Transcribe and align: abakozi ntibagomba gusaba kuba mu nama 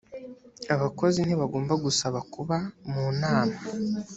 abakozi 0.73 1.19
ntibagomba 1.21 1.73
gusaba 1.85 2.19
kuba 2.33 2.57
mu 2.91 3.05
nama 3.21 3.57